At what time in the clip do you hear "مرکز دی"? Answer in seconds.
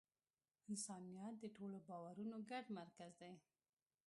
2.77-3.33